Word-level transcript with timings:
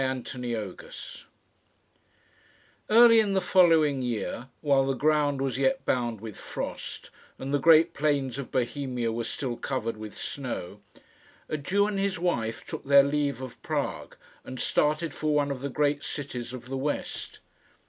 CHAPTER 0.01 0.39
XVI 0.39 1.21
Early 2.89 3.19
in 3.19 3.33
the 3.33 3.39
following 3.39 4.01
year, 4.01 4.47
while 4.61 4.83
the 4.87 4.95
ground 4.95 5.39
was 5.39 5.59
yet 5.59 5.85
bound 5.85 6.19
with 6.21 6.37
frost, 6.37 7.11
and 7.37 7.53
the 7.53 7.59
great 7.59 7.93
plains 7.93 8.39
of 8.39 8.49
Bohemia 8.51 9.11
were 9.11 9.23
still 9.25 9.55
covered 9.55 9.97
with 9.97 10.17
snow, 10.17 10.79
a 11.47 11.55
Jew 11.57 11.85
and 11.85 11.99
his 11.99 12.17
wife 12.17 12.65
took 12.65 12.85
their 12.85 13.03
leave 13.03 13.41
of 13.43 13.61
Prague, 13.61 14.17
and 14.43 14.59
started 14.59 15.13
for 15.13 15.35
one 15.35 15.51
of 15.51 15.61
the 15.61 15.69
great 15.69 16.03
cities 16.03 16.51
of 16.51 16.65
the 16.65 16.77
west. 16.77 17.37